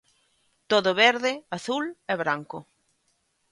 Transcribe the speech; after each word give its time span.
Todo 0.71 0.89
verde, 1.03 1.31
azul 1.57 1.85
e 2.11 2.13
branco. 2.21 2.57